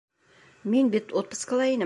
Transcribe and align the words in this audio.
Мин 0.75 0.89
бит 0.97 1.15
отпускыла 1.23 1.71
инем. 1.75 1.79